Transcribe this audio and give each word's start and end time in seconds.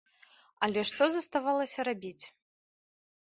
Але 0.67 0.81
што 0.91 1.03
заставалася 1.17 1.79
рабіць? 1.89 2.25